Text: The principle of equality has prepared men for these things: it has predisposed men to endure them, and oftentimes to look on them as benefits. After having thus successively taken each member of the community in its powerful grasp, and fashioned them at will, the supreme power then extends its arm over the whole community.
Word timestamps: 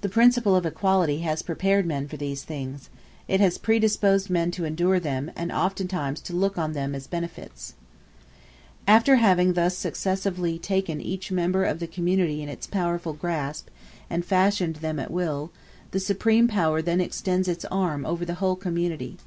The 0.00 0.08
principle 0.08 0.56
of 0.56 0.66
equality 0.66 1.18
has 1.20 1.40
prepared 1.40 1.86
men 1.86 2.08
for 2.08 2.16
these 2.16 2.42
things: 2.42 2.90
it 3.28 3.38
has 3.38 3.56
predisposed 3.56 4.28
men 4.28 4.50
to 4.50 4.64
endure 4.64 4.98
them, 4.98 5.30
and 5.36 5.52
oftentimes 5.52 6.18
to 6.22 6.32
look 6.34 6.58
on 6.58 6.72
them 6.72 6.92
as 6.92 7.06
benefits. 7.06 7.74
After 8.88 9.14
having 9.14 9.52
thus 9.52 9.76
successively 9.78 10.58
taken 10.58 11.00
each 11.00 11.30
member 11.30 11.62
of 11.62 11.78
the 11.78 11.86
community 11.86 12.42
in 12.42 12.48
its 12.48 12.66
powerful 12.66 13.12
grasp, 13.12 13.68
and 14.10 14.24
fashioned 14.24 14.74
them 14.82 14.98
at 14.98 15.12
will, 15.12 15.52
the 15.92 16.00
supreme 16.00 16.48
power 16.48 16.82
then 16.82 17.00
extends 17.00 17.46
its 17.46 17.64
arm 17.66 18.04
over 18.04 18.24
the 18.24 18.34
whole 18.42 18.56
community. 18.56 19.18